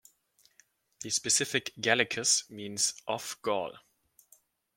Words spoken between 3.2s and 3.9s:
Gaul".